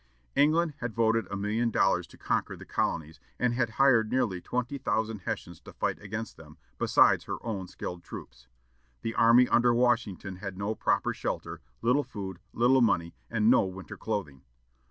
England 0.35 0.73
had 0.79 0.95
voted 0.95 1.27
a 1.29 1.37
million 1.37 1.69
dollars 1.69 2.07
to 2.07 2.17
conquer 2.17 2.57
the 2.57 2.65
colonies, 2.65 3.19
and 3.37 3.53
had 3.53 3.69
hired 3.77 4.09
nearly 4.11 4.41
twenty 4.41 4.79
thousand 4.79 5.19
Hessians 5.19 5.59
to 5.59 5.73
fight 5.73 5.99
against 6.01 6.37
them, 6.37 6.57
besides 6.79 7.25
her 7.25 7.37
own 7.45 7.67
skilled 7.67 8.03
troops. 8.03 8.47
The 9.03 9.13
army 9.13 9.47
under 9.47 9.75
Washington 9.75 10.37
had 10.37 10.57
no 10.57 10.73
proper 10.73 11.13
shelter, 11.13 11.61
little 11.83 12.03
food, 12.03 12.39
little 12.51 12.81
money, 12.81 13.13
and 13.29 13.51
no 13.51 13.63
winter 13.65 13.95
clothing. 13.95 14.41